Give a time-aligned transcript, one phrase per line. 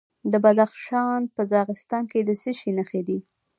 [0.31, 3.19] د بدخشان په راغستان کې د څه شي نښې دي؟